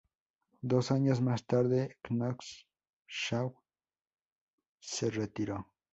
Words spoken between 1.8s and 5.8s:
Knox-Shaw se retiró.